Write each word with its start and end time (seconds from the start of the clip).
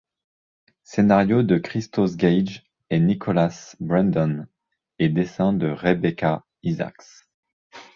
Scénario 0.81 1.43
de 1.43 1.59
Christos 1.59 2.17
Gage 2.17 2.63
et 2.89 2.99
Nicholas 2.99 3.75
Brendon, 3.79 4.47
et 4.97 5.09
dessins 5.09 5.53
de 5.53 5.67
Rebekah 5.69 6.43
Isaacs. 6.63 7.27